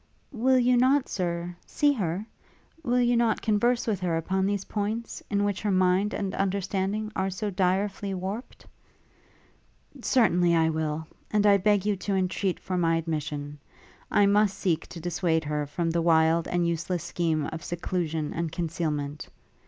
'Will 0.31 0.57
you 0.57 0.77
not, 0.77 1.07
Sir, 1.07 1.55
see 1.67 1.93
her? 1.93 2.25
Will 2.83 2.99
you 2.99 3.15
not 3.15 3.43
converse 3.43 3.85
with 3.85 3.99
her 3.99 4.17
upon 4.17 4.47
these 4.47 4.65
points, 4.65 5.21
in 5.29 5.43
which 5.43 5.61
her 5.61 5.69
mind 5.69 6.15
and 6.15 6.33
understanding 6.33 7.11
are 7.15 7.29
so 7.29 7.51
direfully 7.51 8.15
warped?' 8.15 8.65
'Certainly 10.01 10.55
I 10.55 10.69
will; 10.71 11.05
and 11.29 11.45
I 11.45 11.57
beg 11.57 11.85
you 11.85 11.95
to 11.97 12.15
entreat 12.15 12.59
for 12.59 12.79
my 12.79 12.95
admission. 12.95 13.59
I 14.09 14.25
must 14.25 14.57
seek 14.57 14.87
to 14.87 14.99
dissuade 14.99 15.43
her 15.43 15.67
from 15.67 15.91
the 15.91 16.01
wild 16.01 16.47
and 16.47 16.67
useless 16.67 17.03
scheme 17.03 17.45
of 17.53 17.63
seclusion 17.63 18.33
and 18.33 18.51
concealment. 18.51 19.29